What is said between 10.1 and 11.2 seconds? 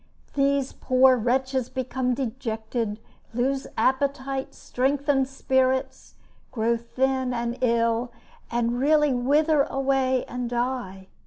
and die.